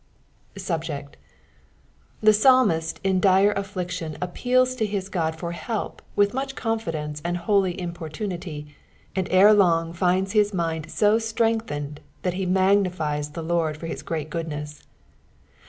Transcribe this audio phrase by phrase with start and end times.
[0.57, 1.15] Subject.—
[2.23, 8.65] TV psotniisi in dire q^idionoppeots to his Oodfor hdp teithnwA con/idenM and hi^y importunUi/,
[9.15, 14.01] and ere long finds his mind so slrengtkened that he magnifiea the Lord for his
[14.01, 14.81] great goodness.